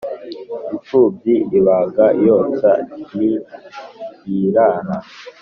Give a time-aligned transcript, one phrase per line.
[0.71, 3.27] Impfubyi ibaga yotsa nti
[4.27, 4.95] yi rara